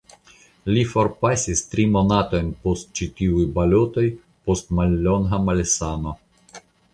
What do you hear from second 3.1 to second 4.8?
tiuj balotoj post